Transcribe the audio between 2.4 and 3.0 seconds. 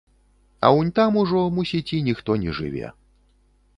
не жыве.